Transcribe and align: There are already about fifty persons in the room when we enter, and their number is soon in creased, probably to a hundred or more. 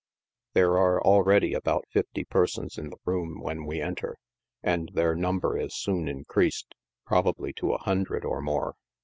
There 0.55 0.79
are 0.79 0.99
already 0.99 1.53
about 1.53 1.85
fifty 1.91 2.23
persons 2.23 2.79
in 2.79 2.89
the 2.89 2.97
room 3.05 3.39
when 3.39 3.67
we 3.67 3.79
enter, 3.79 4.17
and 4.63 4.89
their 4.95 5.13
number 5.15 5.55
is 5.59 5.75
soon 5.75 6.07
in 6.07 6.23
creased, 6.25 6.73
probably 7.05 7.53
to 7.57 7.71
a 7.73 7.83
hundred 7.83 8.25
or 8.25 8.41
more. 8.41 8.73